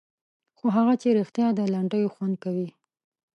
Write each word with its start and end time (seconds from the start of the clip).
خو 0.57 0.65
هغه 0.77 0.93
چې 1.01 1.07
رښتیا 1.19 1.47
د 1.55 1.59
لنډیو 1.73 2.13
خوند 2.15 2.35
کوي. 2.43 2.69